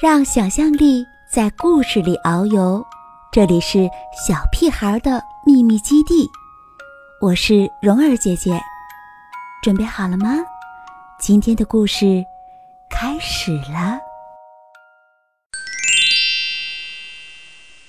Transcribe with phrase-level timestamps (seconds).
[0.00, 2.84] 让想象力在故事里遨游。
[3.32, 3.88] 这里是
[4.26, 6.28] 小屁孩的秘密基地，
[7.20, 8.60] 我是蓉儿姐姐，
[9.62, 10.36] 准备好了吗？
[11.20, 12.24] 今天的故事
[12.90, 14.00] 开始了。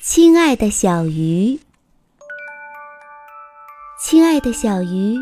[0.00, 1.60] 亲爱的小鱼，
[4.00, 5.14] 亲爱的小鱼，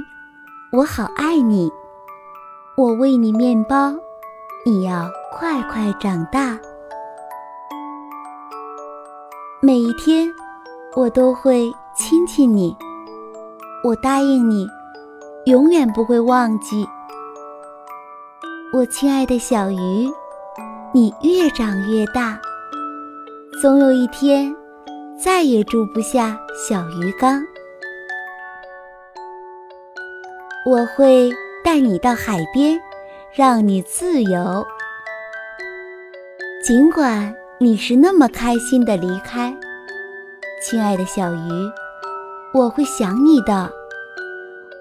[0.72, 1.68] 我好爱你，
[2.76, 3.92] 我喂你面包，
[4.68, 6.58] 你要快快长大。
[9.62, 10.28] 每一天，
[10.96, 12.76] 我都会亲亲你。
[13.84, 14.66] 我答应你，
[15.44, 16.84] 永远不会忘记。
[18.72, 20.10] 我亲爱的小鱼，
[20.92, 22.36] 你越长越大，
[23.62, 24.52] 总有一天
[25.16, 26.36] 再也住不下
[26.68, 27.40] 小鱼缸。
[30.68, 31.30] 我会
[31.62, 32.76] 带你到海边，
[33.36, 34.66] 让你自由。
[36.64, 37.34] 尽管。
[37.58, 39.50] 你是那么开心的离开，
[40.62, 41.50] 亲爱的小鱼，
[42.52, 43.70] 我会想你的。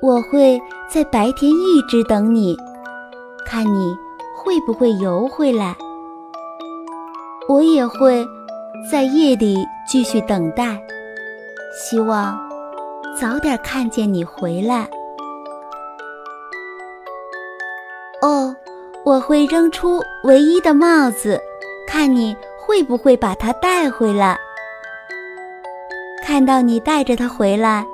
[0.02, 0.60] 我会
[0.94, 2.54] 在白天一直等你，
[3.46, 3.96] 看你
[4.36, 5.74] 会不会游回来。
[7.48, 8.28] 我也会
[8.92, 10.78] 在夜里继续等待，
[11.74, 12.38] 希望
[13.18, 14.86] 早点看见你回来。
[18.26, 18.56] 哦，
[19.04, 21.40] 我会扔出唯一的帽子，
[21.88, 22.36] 看你。
[22.68, 24.36] 会不会把它带回来？
[26.26, 27.86] 看到你带着它回来，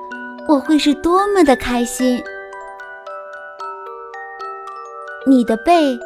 [0.47, 2.23] 我会是多么的开心！
[5.27, 5.99] 你的背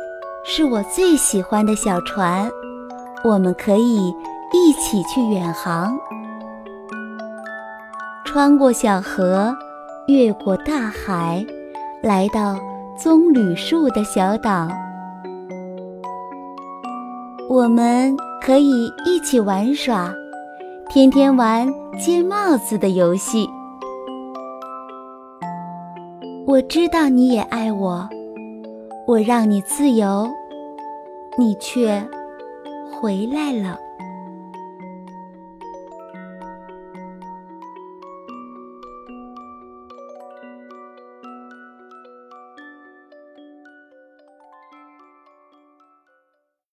[0.44, 2.50] 是我最喜欢的小船，
[3.24, 4.12] 我们可以
[4.52, 5.96] 一起去远航，
[8.26, 9.56] 穿过小河，
[10.08, 11.46] 越过大海，
[12.02, 12.58] 来到
[12.98, 14.68] 棕榈树的小岛，
[17.50, 18.16] 我们。
[18.42, 20.14] 可以一起玩耍，
[20.88, 23.50] 天天玩接帽子的游戏。
[26.46, 28.08] 我知道你也爱我，
[29.08, 30.30] 我让你自由，
[31.40, 32.08] 你却
[32.92, 33.80] 回来了。